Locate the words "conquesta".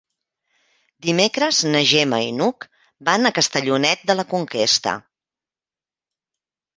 4.31-4.95